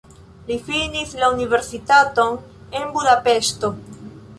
Li 0.47 0.55
finis 0.69 1.11
la 1.25 1.29
universitaton 1.37 2.43
en 2.81 2.93
Budapeŝto. 2.99 3.77